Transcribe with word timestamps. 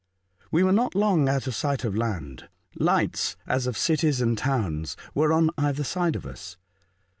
We 0.49 0.63
were 0.63 0.71
not 0.71 0.95
long 0.95 1.29
out 1.29 1.45
of 1.45 1.53
sight 1.53 1.83
of 1.83 1.95
land. 1.95 2.49
Lights, 2.73 3.37
as 3.45 3.67
of 3.67 3.77
cities 3.77 4.19
and 4.19 4.35
towns, 4.35 4.97
were 5.13 5.31
on 5.31 5.51
either 5.59 5.83
side 5.83 6.15
of 6.15 6.25
us. 6.25 6.57